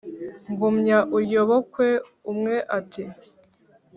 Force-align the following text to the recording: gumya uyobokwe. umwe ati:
gumya 0.59 0.97
uyobokwe. 1.17 1.87
umwe 2.31 2.55
ati: 2.77 3.03